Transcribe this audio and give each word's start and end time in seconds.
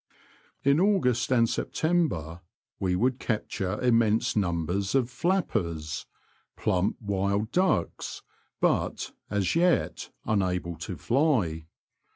In 0.63 0.79
August 0.79 1.31
and 1.31 1.47
September 1.47 2.41
we 2.79 2.95
would 2.95 3.19
capture 3.19 3.79
immense 3.79 4.35
numbers 4.35 4.95
of'' 4.95 5.11
flappers 5.11 6.07
"—plump 6.57 6.95
wild 6.99 7.51
ducks— 7.51 8.23
but, 8.59 9.11
as 9.29 9.55
yet, 9.55 10.09
unable 10.25 10.75
to 10.77 10.97
fly. 10.97 11.67